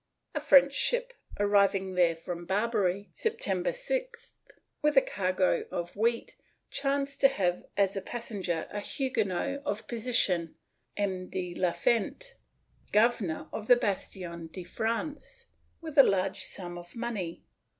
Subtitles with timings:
[0.33, 4.33] A French ship, arriving there from Barbary, September 6th,
[4.81, 6.35] with a cargo of wheat,
[6.71, 10.55] chanced to have as a passenger a Huguenot of position,
[10.97, 11.29] M.
[11.29, 12.33] de la Fent,
[12.91, 15.45] governor of the Bastion de France,
[15.81, 17.43] with a large sum of money.